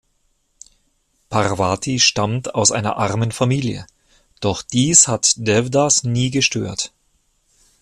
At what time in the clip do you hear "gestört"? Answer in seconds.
6.31-6.91